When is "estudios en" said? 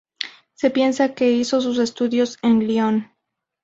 1.77-2.61